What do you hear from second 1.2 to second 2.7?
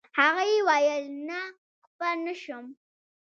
نه خپه نه شوم.